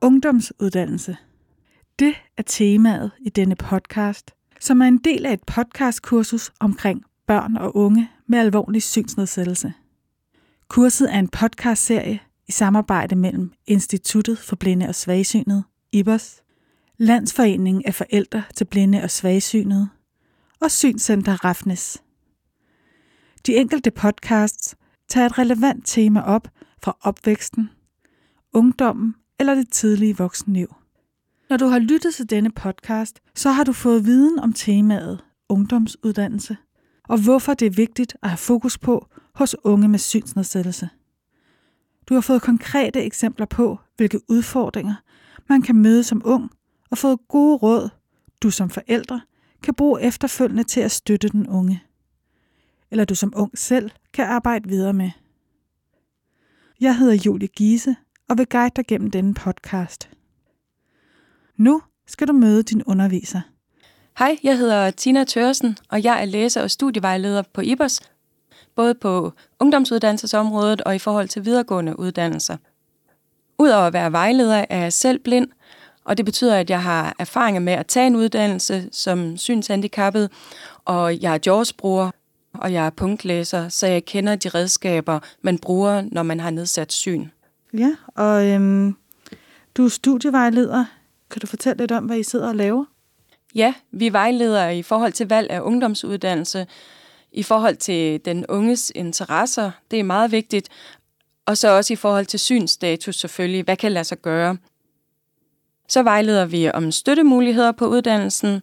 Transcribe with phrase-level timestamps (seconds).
[0.00, 1.16] Ungdomsuddannelse.
[1.98, 7.56] Det er temaet i denne podcast, som er en del af et podcastkursus omkring børn
[7.56, 9.72] og unge med alvorlig synsnedsættelse.
[10.68, 15.62] Kurset er en podcastserie i samarbejde mellem Instituttet for Blinde og Svagsynede,
[15.92, 16.42] IBOS,
[16.98, 19.88] Landsforeningen af Forældre til Blinde og Svagsynede
[20.62, 22.02] og Synscenter Rafnes.
[23.46, 24.76] De enkelte podcasts
[25.08, 26.48] tager et relevant tema op
[26.82, 27.70] fra opvæksten,
[28.52, 30.74] ungdommen eller det tidlige voksenliv.
[31.50, 36.56] Når du har lyttet til denne podcast, så har du fået viden om temaet ungdomsuddannelse,
[37.08, 40.88] og hvorfor det er vigtigt at have fokus på hos unge med synsnedsættelse.
[42.08, 44.94] Du har fået konkrete eksempler på, hvilke udfordringer
[45.48, 46.50] man kan møde som ung,
[46.90, 47.88] og fået gode råd,
[48.42, 49.20] du som forældre
[49.62, 51.82] kan bruge efterfølgende til at støtte den unge.
[52.90, 55.10] Eller du som ung selv kan arbejde videre med.
[56.80, 57.96] Jeg hedder Julie Giese
[58.28, 60.10] og vil guide dig gennem denne podcast.
[61.56, 63.40] Nu skal du møde din underviser.
[64.18, 68.00] Hej, jeg hedder Tina Tørsen, og jeg er læser og studievejleder på IBOS,
[68.74, 72.56] både på ungdomsuddannelsesområdet og i forhold til videregående uddannelser.
[73.58, 75.48] Udover at være vejleder er jeg selv blind,
[76.04, 80.30] og det betyder, at jeg har erfaringer med at tage en uddannelse som synshandicappet,
[80.84, 82.10] og jeg er JAWS-bruger,
[82.54, 86.92] og jeg er punktlæser, så jeg kender de redskaber, man bruger, når man har nedsat
[86.92, 87.28] syn.
[87.78, 88.96] Ja, og øhm,
[89.76, 90.84] du er studievejleder.
[91.30, 92.84] Kan du fortælle lidt om, hvad I sidder og laver?
[93.54, 96.66] Ja, vi vejleder i forhold til valg af ungdomsuddannelse,
[97.32, 100.68] i forhold til den unges interesser, det er meget vigtigt,
[101.46, 104.56] og så også i forhold til synsstatus selvfølgelig, hvad kan lade sig gøre.
[105.88, 108.62] Så vejleder vi om støttemuligheder på uddannelsen,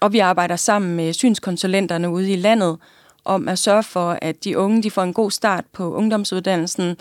[0.00, 2.78] og vi arbejder sammen med synskonsulenterne ude i landet
[3.24, 6.96] om at sørge for, at de unge de får en god start på ungdomsuddannelsen,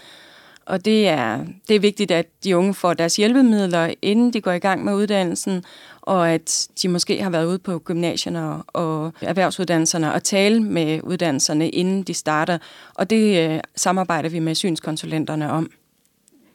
[0.66, 4.52] og det er, det er vigtigt, at de unge får deres hjælpemidler, inden de går
[4.52, 5.63] i gang med uddannelsen,
[6.02, 11.69] og at de måske har været ude på gymnasierne og erhvervsuddannelserne og tale med uddannelserne,
[11.69, 12.58] inden de starter.
[12.94, 15.72] Og det øh, samarbejder vi med synskonsulenterne om.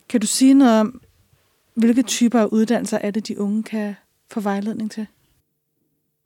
[0.09, 1.01] Kan du sige noget om,
[1.79, 3.97] hvilke typer af uddannelser er det, de unge kan
[4.31, 5.07] få vejledning til?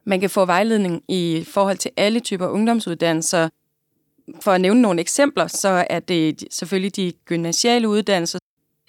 [0.04, 3.48] Man kan få vejledning i forhold til alle typer ungdomsuddannelser.
[4.40, 8.38] For at nævne nogle eksempler, så er det selvfølgelig de gymnasiale uddannelser,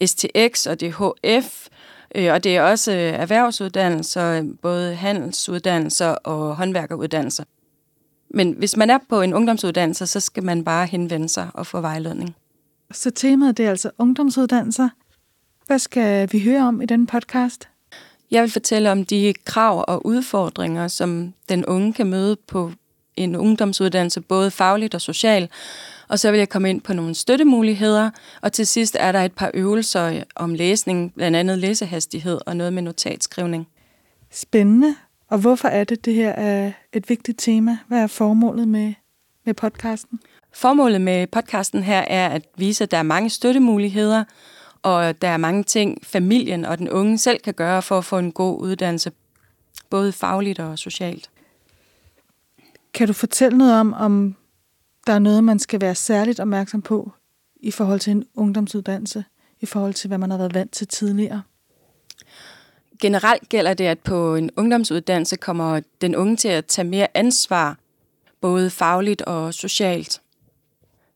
[0.05, 1.67] STX og DHF,
[2.15, 7.43] øh, og det er også erhvervsuddannelser, både handelsuddannelser og håndværkeruddannelser.
[8.29, 11.81] Men hvis man er på en ungdomsuddannelse, så skal man bare henvende sig og få
[11.81, 12.35] vejledning.
[12.91, 14.89] Så temaet det er altså ungdomsuddannelser.
[15.67, 17.69] Hvad skal vi høre om i denne podcast?
[18.31, 22.71] Jeg vil fortælle om de krav og udfordringer, som den unge kan møde på
[23.15, 25.51] en ungdomsuddannelse, både fagligt og socialt.
[26.07, 28.09] Og så vil jeg komme ind på nogle støttemuligheder,
[28.41, 32.73] og til sidst er der et par øvelser om læsning, blandt andet læsehastighed og noget
[32.73, 33.67] med notatskrivning.
[34.31, 34.95] Spændende.
[35.29, 37.77] Og hvorfor er det, det her er et vigtigt tema?
[37.87, 38.93] Hvad er formålet med,
[39.45, 40.19] med podcasten?
[40.53, 44.23] Formålet med podcasten her er at vise, at der er mange støttemuligheder,
[44.83, 48.17] og der er mange ting, familien og den unge selv kan gøre for at få
[48.17, 49.11] en god uddannelse,
[49.89, 51.29] både fagligt og socialt.
[52.93, 54.35] Kan du fortælle noget om, om
[55.07, 57.11] der er noget, man skal være særligt opmærksom på
[57.55, 59.23] i forhold til en ungdomsuddannelse,
[59.61, 61.41] i forhold til, hvad man har været vant til tidligere?
[63.01, 67.77] Generelt gælder det, at på en ungdomsuddannelse kommer den unge til at tage mere ansvar,
[68.41, 70.21] både fagligt og socialt.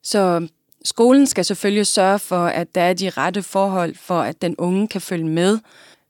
[0.03, 0.47] Så
[0.87, 4.87] skolen skal selvfølgelig sørge for, at der er de rette forhold for, at den unge
[4.87, 5.59] kan følge med,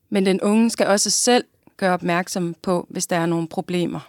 [0.09, 1.43] men den unge skal også selv
[1.77, 3.99] gøre opmærksom på, hvis der er nogle problemer.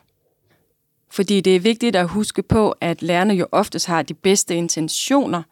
[1.10, 5.42] Fordi det er vigtigt at huske på, at lærerne jo oftest har de bedste intentioner,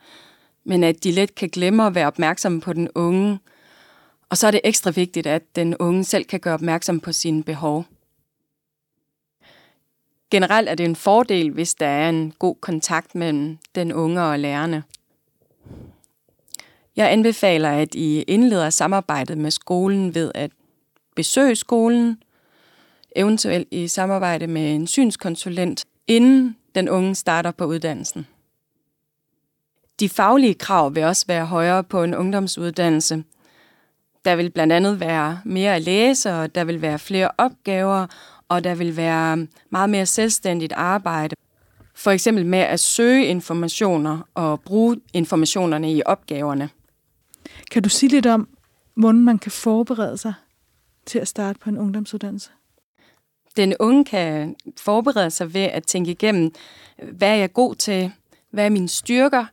[0.65, 3.39] men at de let kan glemme at være opmærksomme på den unge.
[4.31, 7.43] Og så er det ekstra vigtigt, at den unge selv kan gøre opmærksom på sine
[7.43, 7.85] behov.
[10.31, 14.39] Generelt er det en fordel, hvis der er en god kontakt mellem den unge og
[14.39, 14.83] lærerne.
[16.97, 20.51] Jeg anbefaler, at I indleder samarbejdet med skolen ved at
[21.17, 22.23] besøge skolen,
[23.17, 28.27] eventuelt i samarbejde med en synskonsulent, inden den unge starter på uddannelsen.
[30.01, 33.25] De faglige krav vil også være højere på en ungdomsuddannelse.
[34.25, 38.07] Der vil blandt andet være mere at læse, og der vil være flere opgaver,
[38.49, 41.37] og der vil være meget mere selvstændigt arbejde.
[41.95, 46.71] For eksempel med at søge informationer og bruge informationerne i opgaverne.
[47.71, 48.49] Kan du sige lidt om,
[48.95, 50.35] hvordan man kan forberede sig
[51.07, 52.51] til at starte på en ungdomsuddannelse?
[53.57, 56.55] Den unge kan forberede sig ved at tænke igennem,
[57.13, 58.13] hvad er jeg god til,
[58.51, 59.45] hvad er mine styrker.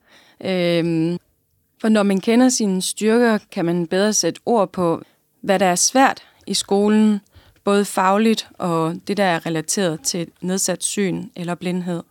[0.42, 1.18] Øhm,
[1.82, 5.02] for når man kender sine styrker, kan man bedre sætte ord på,
[5.42, 7.20] hvad der er svært i skolen,
[7.64, 12.04] både fagligt og det, der er relateret til nedsat syn eller blindhed.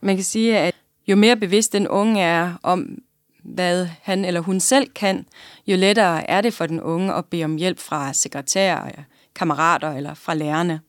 [0.00, 0.74] Man kan sige, at
[1.06, 2.98] jo mere bevidst den unge er om,
[3.42, 5.26] hvad han eller hun selv kan,
[5.66, 8.90] jo lettere er det for den unge at bede om hjælp fra sekretærer,
[9.34, 10.80] kammerater eller fra lærerne.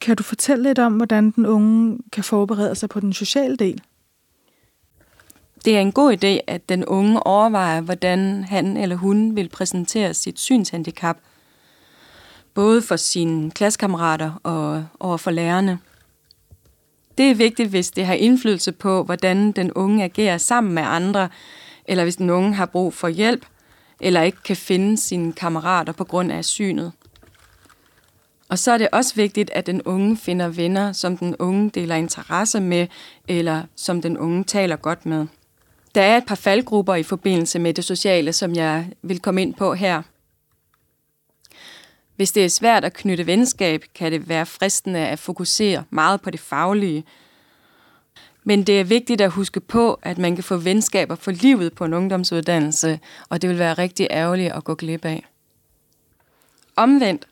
[0.00, 3.82] Kan du fortælle lidt om, hvordan den unge kan forberede sig på den sociale del?
[5.64, 10.14] Det er en god idé, at den unge overvejer, hvordan han eller hun vil præsentere
[10.14, 11.16] sit synshandicap,
[12.54, 15.78] både for sine klassekammerater og over for lærerne.
[17.20, 21.28] Det er vigtigt, hvis det har indflydelse på, hvordan den unge agerer sammen med andre,
[21.84, 23.46] eller hvis den unge har brug for hjælp,
[24.00, 26.92] eller ikke kan finde sine kammerater på grund af synet.
[28.48, 31.94] Og så er det også vigtigt, at den unge finder venner, som den unge deler
[31.94, 32.86] interesse med,
[33.28, 35.26] eller som den unge taler godt med.
[35.94, 39.54] Der er et par faldgrupper i forbindelse med det sociale, som jeg vil komme ind
[39.54, 40.02] på her.
[42.20, 46.30] Hvis det er svært at knytte venskab, kan det være fristende at fokusere meget på
[46.30, 47.04] det faglige.
[48.44, 51.84] Men det er vigtigt at huske på, at man kan få venskaber for livet på
[51.84, 55.26] en ungdomsuddannelse, og det vil være rigtig ærgerligt at gå glip af.
[56.76, 57.26] Omvendt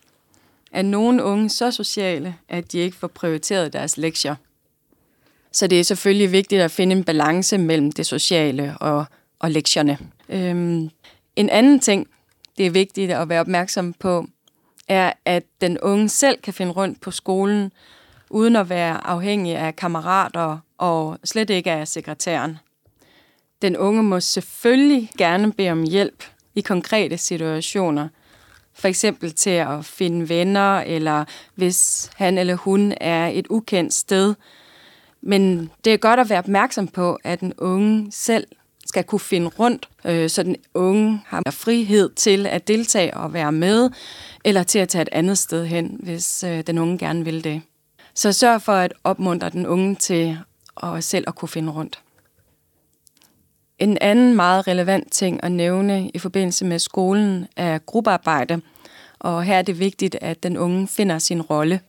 [0.72, 4.34] er nogle unge så sociale, at de ikke får prioriteret deres lektier.
[5.52, 9.04] Så det er selvfølgelig vigtigt at finde en balance mellem det sociale og,
[9.38, 9.98] og lektierne.
[10.28, 10.90] Øhm,
[11.36, 12.06] en anden ting,
[12.58, 14.26] det er vigtigt at være opmærksom på,
[14.88, 17.72] er, at den unge selv kan finde rundt på skolen,
[18.30, 22.58] uden at være afhængig af kammerater og slet ikke af sekretæren.
[23.62, 26.24] Den unge må selvfølgelig gerne bede om hjælp
[26.54, 28.08] i konkrete situationer,
[28.74, 31.24] for eksempel til at finde venner, eller
[31.54, 34.34] hvis han eller hun er et ukendt sted.
[35.20, 38.46] Men det er godt at være opmærksom på, at den unge selv
[38.88, 43.52] skal kunne finde rundt, øh, så den unge har frihed til at deltage og være
[43.52, 43.90] med,
[44.44, 47.62] eller til at tage et andet sted hen, hvis øh, den unge gerne vil det.
[48.14, 50.38] Så sørg for at opmuntre den unge til
[50.82, 52.02] at selv at kunne finde rundt.
[53.78, 58.60] En anden meget relevant ting at nævne i forbindelse med skolen er gruppearbejde,
[59.18, 61.80] og her er det vigtigt, at den unge finder sin rolle.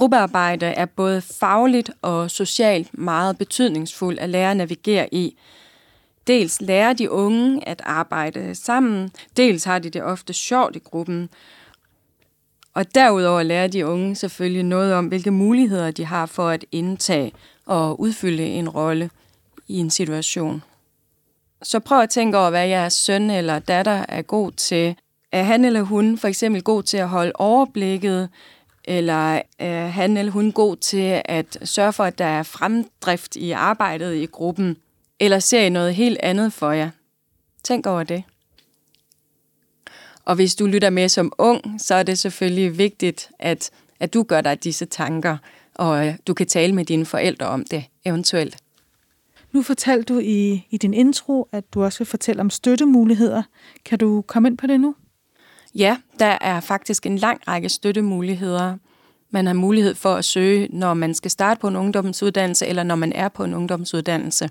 [0.00, 5.36] Gruppearbejde er både fagligt og socialt meget betydningsfuldt at lære at navigere i.
[6.26, 11.28] Dels lærer de unge at arbejde sammen, dels har de det ofte sjovt i gruppen.
[12.74, 17.32] Og derudover lærer de unge selvfølgelig noget om, hvilke muligheder de har for at indtage
[17.66, 19.10] og udfylde en rolle
[19.68, 20.62] i en situation.
[21.62, 24.96] Så prøv at tænke over, hvad jeres søn eller datter er god til.
[25.32, 28.28] Er han eller hun for eksempel god til at holde overblikket,
[28.84, 33.50] eller er han eller hun god til at sørge for, at der er fremdrift i
[33.50, 34.76] arbejdet i gruppen?
[35.20, 36.90] Eller ser I noget helt andet for jer?
[37.64, 38.22] Tænk over det.
[40.24, 44.22] Og hvis du lytter med som ung, så er det selvfølgelig vigtigt, at, at du
[44.22, 45.36] gør dig disse tanker,
[45.74, 48.56] og øh, du kan tale med dine forældre om det eventuelt.
[49.52, 53.42] Nu fortalte du i, i din intro, at du også vil fortælle om støttemuligheder.
[53.84, 54.94] Kan du komme ind på det nu?
[55.74, 58.76] Ja, der er faktisk en lang række støttemuligheder.
[59.30, 62.94] Man har mulighed for at søge, når man skal starte på en ungdomsuddannelse, eller når
[62.94, 64.50] man er på en ungdomsuddannelse.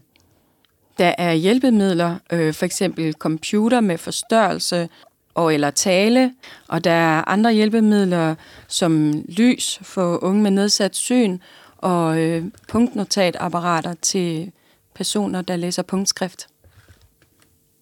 [0.97, 4.89] Der er hjælpemidler, øh, for eksempel computer med forstørrelse
[5.33, 6.33] og eller tale,
[6.67, 8.35] og der er andre hjælpemidler
[8.67, 11.39] som lys for unge med nedsat syn
[11.77, 14.51] og øh, punktnotatapparater til
[14.95, 16.47] personer, der læser punktskrift.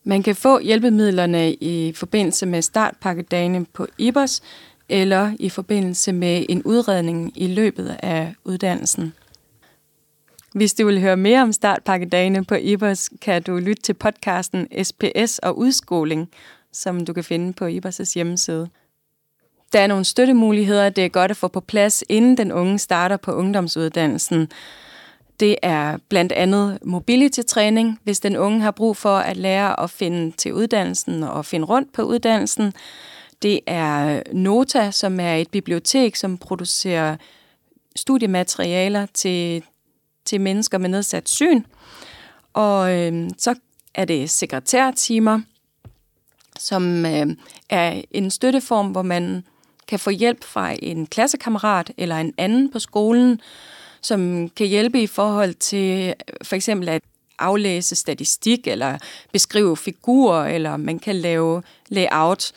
[0.08, 4.42] Man kan få hjælpemidlerne i forbindelse med startpakkedagene på IBOS
[4.90, 9.14] eller i forbindelse med en udredning i løbet af uddannelsen.
[10.54, 15.40] Hvis du vil høre mere om startpakkedagene på IBOS, kan du lytte til podcasten SPS
[15.40, 16.30] og udskoling,
[16.72, 18.70] som du kan finde på IBOS' hjemmeside.
[19.74, 23.18] Der er nogle støttemuligheder, det er godt at få på plads, inden den unge starter
[23.18, 24.50] på ungdomsuddannelsen.
[25.40, 30.32] Det er blandt andet mobility-træning, hvis den unge har brug for at lære at finde
[30.32, 32.74] til uddannelsen og finde rundt på uddannelsen.
[33.42, 37.18] Det er Nota, som er et bibliotek, som producerer
[37.96, 39.64] studiematerialer til,
[40.26, 41.64] til mennesker med nedsat syn.
[42.54, 43.56] Og øh, så
[43.96, 45.42] er det sekretærtimer,
[46.60, 47.28] som øh,
[47.70, 49.44] er en støtteform, hvor man
[49.88, 53.42] kan få hjælp fra en klassekammerat eller en anden på skolen,
[54.02, 56.14] som kan hjælpe i forhold til
[56.44, 57.02] for eksempel at
[57.40, 58.98] aflæse statistik eller
[59.32, 62.52] beskrive figurer, eller man kan lave layout.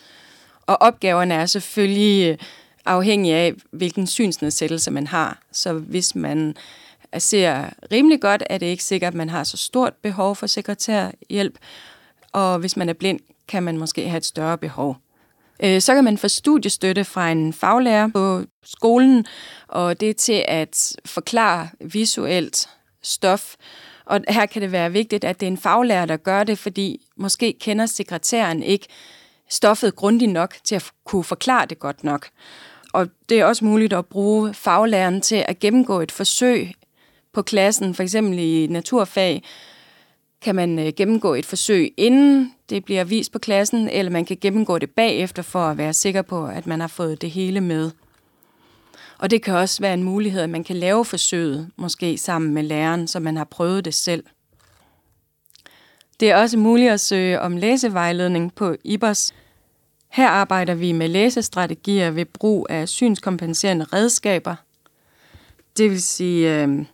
[0.65, 2.37] Og opgaverne er selvfølgelig
[2.85, 5.39] afhængige af, hvilken synsnedsættelse man har.
[5.51, 6.55] Så hvis man
[7.17, 11.57] ser rimelig godt, er det ikke sikkert, at man har så stort behov for sekretærhjælp.
[12.31, 14.97] Og hvis man er blind, kan man måske have et større behov.
[15.63, 19.25] Øh, så kan man få studiestøtte fra en faglærer på skolen,
[19.67, 22.69] og det er til at forklare visuelt
[23.03, 23.55] stof.
[24.05, 27.01] Og her kan det være vigtigt, at det er en faglærer, der gør det, fordi
[27.17, 28.87] måske kender sekretæren ikke
[29.49, 32.29] stoffet grundigt nok til at kunne forklare det godt nok.
[32.93, 36.71] Og det er også muligt at bruge faglæreren til at gennemgå et forsøg
[37.33, 39.43] på klassen, for eksempel i naturfag,
[40.41, 44.37] kan man øh, gennemgå et forsøg, inden det bliver vist på klassen, eller man kan
[44.41, 47.91] gennemgå det bagefter for at være sikker på, at man har fået det hele med.
[49.17, 52.63] Og det kan også være en mulighed, at man kan lave forsøget, måske sammen med
[52.63, 54.23] læreren, så man har prøvet det selv.
[56.19, 59.33] Det er også muligt at søge om læsevejledning på IBOS.
[60.09, 64.55] Her arbejder vi med læsestrategier ved brug af synskompenserende redskaber.
[65.77, 66.85] Det vil sige øh,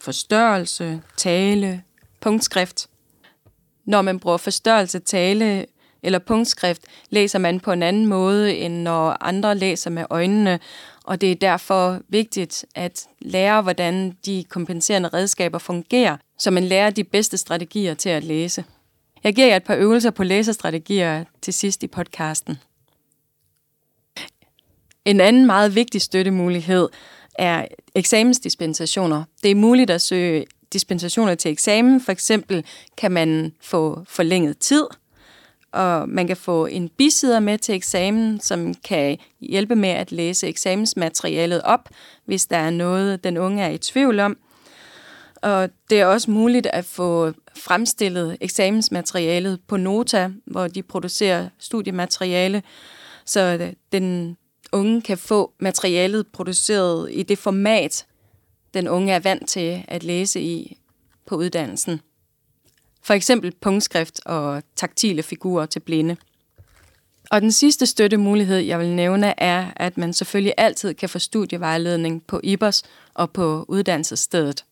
[0.00, 1.82] forstørrelse, tale,
[2.20, 2.88] punktskrift.
[3.84, 5.66] Når man bruger forstørrelse, tale
[6.02, 10.60] eller punktskrift, læser man på en anden måde, end når andre læser med øjnene,
[11.04, 16.90] og det er derfor vigtigt at lære, hvordan de kompenserende redskaber fungerer, så man lærer
[16.90, 18.64] de bedste strategier til at læse.
[19.24, 22.58] Jeg giver jer et par øvelser på læsestrategier til sidst i podcasten.
[25.04, 26.88] En anden meget vigtig støttemulighed
[27.34, 29.24] er eksamensdispensationer.
[29.42, 32.00] Det er muligt at søge dispensationer til eksamen.
[32.00, 32.64] For eksempel
[32.96, 34.86] kan man få forlænget tid,
[35.72, 40.48] og man kan få en bisider med til eksamen, som kan hjælpe med at læse
[40.48, 41.88] eksamensmaterialet op,
[42.24, 44.36] hvis der er noget, den unge er i tvivl om.
[45.42, 52.62] Og det er også muligt at få fremstillet eksamensmaterialet på Nota, hvor de producerer studiemateriale,
[53.24, 54.36] så den
[54.72, 58.06] unge kan få materialet produceret i det format,
[58.74, 60.76] den unge er vant til at læse i
[61.26, 62.00] på uddannelsen.
[63.02, 66.16] For eksempel punktskrift og taktile figurer til blinde.
[67.30, 72.22] Og den sidste støttemulighed, jeg vil nævne, er, at man selvfølgelig altid kan få studievejledning
[72.26, 72.82] på IBOS
[73.14, 74.64] og på uddannelsesstedet.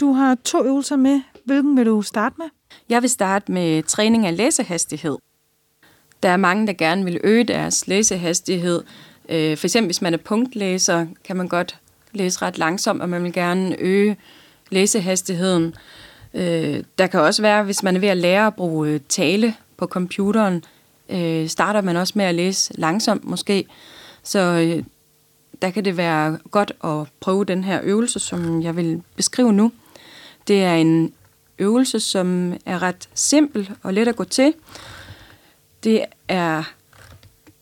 [0.00, 1.20] Du har to øvelser med.
[1.44, 2.46] Hvilken vil du starte med?
[2.88, 5.16] Jeg vil starte med træning af læsehastighed.
[6.22, 8.82] Der er mange, der gerne vil øge deres læsehastighed.
[9.28, 11.78] Øh, for eksempel hvis man er punktlæser, kan man godt
[12.12, 14.16] læse ret langsomt, og man vil gerne øge
[14.70, 15.74] læsehastigheden.
[16.34, 19.54] Øh, der kan også være, hvis man er ved at lære at bruge øh, tale
[19.76, 20.64] på computeren,
[21.08, 23.66] øh, starter man også med at læse langsomt måske.
[24.22, 24.84] Så øh,
[25.62, 29.72] der kan det være godt at prøve den her øvelse, som jeg vil beskrive nu.
[30.48, 31.12] Det er en
[31.58, 34.54] øvelse, som er ret simpel og let at gå til.
[35.84, 36.62] Det er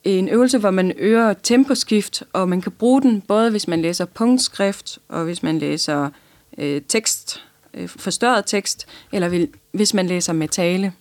[0.03, 4.05] en øvelse, hvor man øger temposkift, og man kan bruge den både hvis man læser
[4.05, 6.09] punktskrift, og hvis man læser
[6.57, 7.43] øh, tekst,
[7.73, 10.93] øh, forstørret tekst, eller hvis man læser med tale.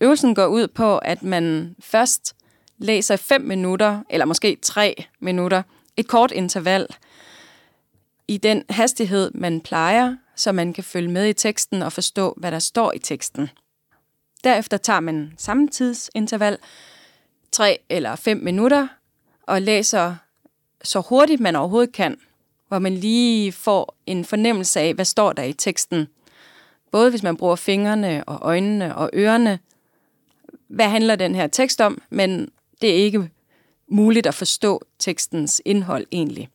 [0.00, 2.36] Øvelsen går ud på, at man først
[2.78, 5.62] læser 5 minutter, eller måske 3 minutter,
[5.96, 6.86] et kort interval,
[8.28, 12.52] i den hastighed, man plejer, så man kan følge med i teksten og forstå, hvad
[12.52, 13.50] der står i teksten.
[14.44, 15.68] Derefter tager man samme
[17.56, 18.88] tre 3 eller 5 minutter,
[19.42, 20.16] og læser
[20.84, 22.20] så hurtigt man overhovedet kan,
[22.68, 26.06] hvor man lige får en fornemmelse af, hvad står der i teksten.
[26.90, 29.58] Både hvis man bruger fingrene og øjnene og ørerne.
[30.68, 32.02] Hvad handler den her tekst om?
[32.10, 33.30] Men det er ikke
[33.88, 36.48] muligt at forstå tekstens indhold egentlig.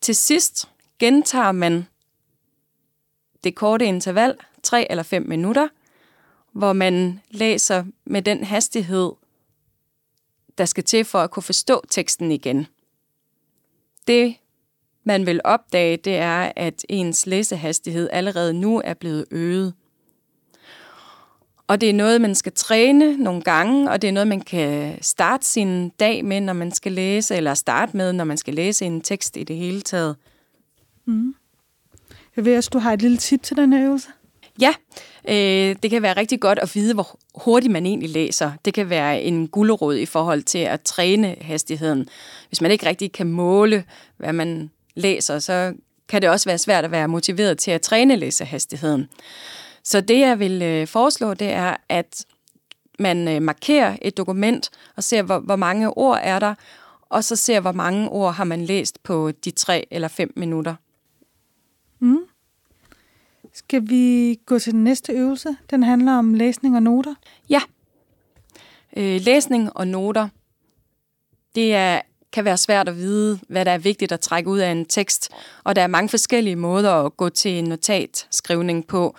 [0.00, 1.86] Til sidst gentager man
[3.44, 5.68] det korte interval, 3 eller 5 minutter,
[6.52, 9.12] hvor man læser med den hastighed,
[10.58, 12.66] der skal til for at kunne forstå teksten igen.
[14.06, 14.36] Det,
[15.04, 19.74] man vil opdage, det er, at ens læsehastighed allerede nu er blevet øget.
[21.68, 24.98] Og det er noget, man skal træne nogle gange, og det er noget, man kan
[25.02, 28.84] starte sin dag med, når man skal læse, eller starte med, når man skal læse
[28.84, 30.16] en tekst i det hele taget.
[31.04, 31.34] Mm.
[32.36, 34.08] Jeg ved også, du har et lille tip til den her øvelse.
[34.60, 34.74] Ja,
[35.28, 38.52] øh, det kan være rigtig godt at vide, hvor hurtigt man egentlig læser.
[38.64, 42.08] Det kan være en gulderåd i forhold til at træne hastigheden.
[42.48, 43.84] Hvis man ikke rigtig kan måle,
[44.16, 45.74] hvad man læser, så
[46.08, 49.08] kan det også være svært at være motiveret til at træne læsehastigheden.
[49.84, 52.24] Så det, jeg vil øh, foreslå, det er, at
[52.98, 56.54] man øh, markerer et dokument og ser, hvor, hvor mange ord er der,
[57.08, 60.74] og så ser, hvor mange ord har man læst på de tre eller fem minutter.
[61.98, 62.18] Mm.
[63.56, 65.56] Skal vi gå til den næste øvelse?
[65.70, 67.14] Den handler om læsning og noter.
[67.50, 67.60] Ja.
[68.96, 70.28] Øh, læsning og noter.
[71.54, 72.00] Det er,
[72.32, 75.30] kan være svært at vide, hvad der er vigtigt at trække ud af en tekst,
[75.64, 79.16] og der er mange forskellige måder at gå til en notatskrivning på,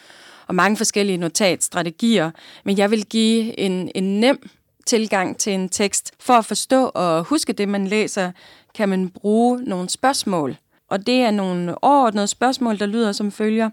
[0.48, 2.32] og mange forskellige notatstrategier,
[2.63, 4.50] men jeg vil give en, en nem
[4.86, 6.12] tilgang til en tekst.
[6.20, 8.32] For at forstå og huske det, man læser,
[8.74, 10.58] kan man bruge nogle spørgsmål.
[10.89, 13.70] Og det er nogle overordnede spørgsmål, der lyder som følger.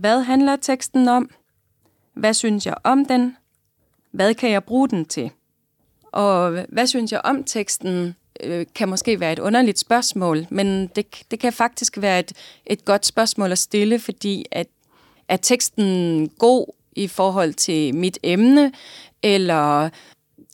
[0.00, 1.30] Hvad handler teksten om?
[2.14, 3.36] Hvad synes jeg om den?
[4.10, 5.30] Hvad kan jeg bruge den til?
[6.12, 11.22] Og hvad synes jeg om teksten, øh, kan måske være et underligt spørgsmål, men det,
[11.30, 12.32] det kan faktisk være et,
[12.66, 14.66] et godt spørgsmål at stille, fordi at,
[15.28, 16.66] er teksten god
[16.96, 18.72] i forhold til mit emne,
[19.22, 19.88] eller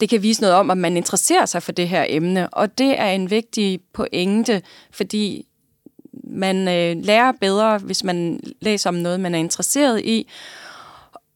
[0.01, 3.01] det kan vise noget om, at man interesserer sig for det her emne, og det
[3.01, 5.47] er en vigtig pointe, fordi
[6.37, 10.29] man øh, lærer bedre, hvis man læser om noget, man er interesseret i.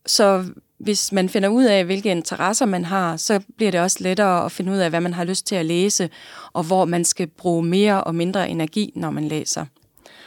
[0.07, 0.45] Så
[0.78, 4.52] hvis man finder ud af, hvilke interesser man har, så bliver det også lettere at
[4.52, 6.11] finde ud af, hvad man har lyst til at læse,
[6.52, 9.66] og hvor man skal bruge mere og mindre energi, når man læser.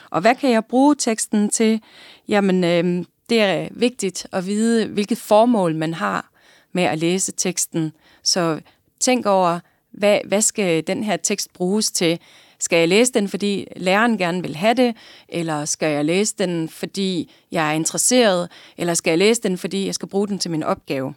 [0.09, 1.81] Og hvad kan jeg bruge teksten til?
[2.27, 6.29] Jamen, øh, det er vigtigt at vide, hvilket formål man har
[6.71, 7.91] med at læse teksten.
[8.23, 8.59] Så
[8.99, 9.59] tænk over,
[9.91, 12.19] hvad, hvad skal den her tekst bruges til?
[12.63, 14.95] Skal jeg læse den, fordi læreren gerne vil have det?
[15.29, 18.51] Eller skal jeg læse den, fordi jeg er interesseret?
[18.77, 21.13] Eller skal jeg læse den, fordi jeg skal bruge den til min opgave?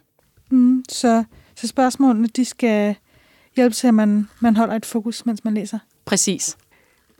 [0.51, 1.23] Mm, så,
[1.55, 2.95] så spørgsmålene, de skal
[3.55, 5.79] hjælpe til, at man, man holder et fokus, mens man læser?
[6.05, 6.57] Præcis.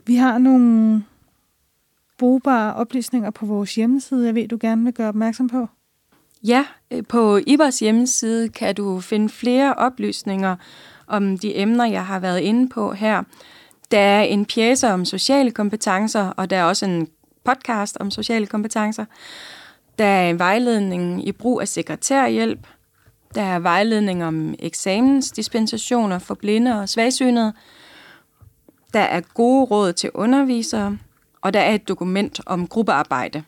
[0.06, 1.04] Vi har nogle
[2.18, 5.66] brugbare oplysninger på vores hjemmeside, jeg ved, du gerne vil gøre opmærksom på.
[6.44, 10.56] Ja, øh, på IBOS hjemmeside kan du finde flere oplysninger
[11.06, 13.22] om de emner, jeg har været inde på her.
[13.90, 17.08] Der er en pjæse om sociale kompetencer, og der er også en
[17.44, 19.04] podcast om sociale kompetencer.
[19.98, 22.66] Der er en vejledning i brug af sekretærhjælp.
[23.34, 27.52] Der er vejledning om eksamensdispensationer for blinde og svagsynede.
[28.94, 30.98] Der er gode råd til undervisere,
[31.40, 33.42] og der er et dokument om gruppearbejde.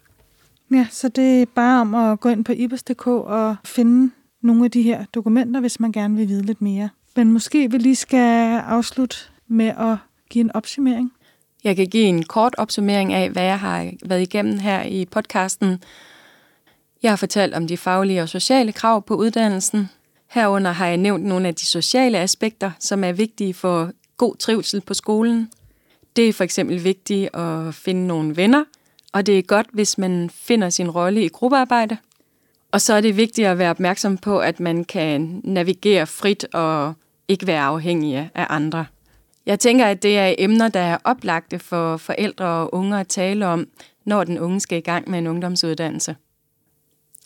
[0.70, 4.12] Ja, så det er bare om at gå ind på ibers.dk og finde
[4.42, 6.88] nogle af de her dokumenter, hvis man gerne vil vide lidt mere.
[7.16, 9.16] Men måske vi lige skal afslutte
[9.48, 9.96] med at
[10.30, 11.12] give en opsummering.
[11.64, 15.82] Jeg kan give en kort opsummering af, hvad jeg har været igennem her i podcasten.
[17.02, 19.90] Jeg har fortalt om de faglige og sociale krav på uddannelsen.
[20.30, 24.80] Herunder har jeg nævnt nogle af de sociale aspekter, som er vigtige for god trivsel
[24.80, 25.50] på skolen.
[26.16, 28.64] Det er for eksempel vigtigt at finde nogle venner,
[29.12, 31.96] og det er godt, hvis man finder sin rolle i gruppearbejde.
[32.72, 36.94] Og så er det vigtigt at være opmærksom på, at man kan navigere frit og
[37.28, 38.86] ikke være afhængig af andre.
[39.50, 43.46] Jeg tænker, at det er emner, der er oplagte for forældre og unge at tale
[43.46, 43.68] om,
[44.04, 46.16] når den unge skal i gang med en ungdomsuddannelse.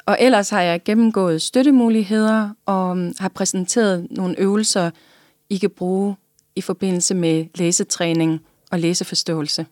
[0.06, 4.90] Og ellers har jeg gennemgået støttemuligheder og mm, har præsenteret nogle øvelser,
[5.50, 6.16] I kan bruge
[6.56, 9.66] i forbindelse med læsetræning og læseforståelse.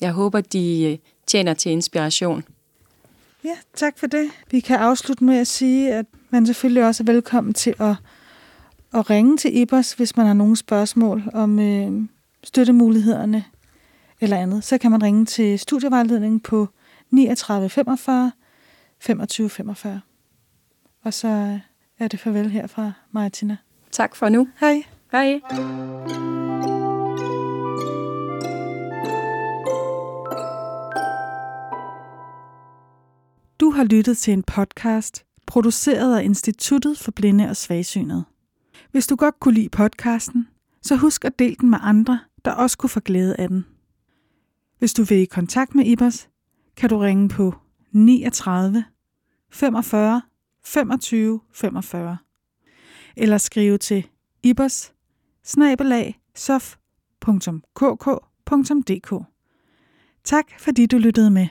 [0.00, 2.44] Jeg håber, de øh, tjener til inspiration.
[3.44, 4.30] Ja, tak for det.
[4.50, 7.94] Vi kan afslutte med at sige, at man selvfølgelig også er velkommen til at,
[8.94, 12.02] at ringe til IBOS, hvis man har nogle spørgsmål om øh,
[12.44, 13.44] støttemulighederne
[14.20, 14.64] eller andet.
[14.64, 16.68] Så kan man ringe til studievejledningen på
[17.10, 18.32] 39 45
[19.00, 20.00] 25 45.
[21.04, 21.58] Og så
[21.98, 23.56] er det farvel her fra Martina.
[23.90, 24.48] Tak for nu.
[24.60, 24.82] Hej.
[25.12, 25.40] Hej.
[33.60, 38.24] Du har lyttet til en podcast, produceret af Instituttet for Blinde og Svagsynede.
[38.92, 40.48] Hvis du godt kunne lide podcasten,
[40.82, 43.66] så husk at dele den med andre, der også kunne få glæde af den.
[44.78, 46.28] Hvis du vil i kontakt med Ibers,
[46.76, 47.54] kan du ringe på
[47.92, 48.84] 39
[49.50, 50.22] 45
[50.64, 52.16] 25 45
[53.16, 54.06] eller skrive til
[54.42, 54.92] ibers
[56.34, 56.84] sof.kk.dk.
[60.24, 61.48] Tak fordi du lyttede med.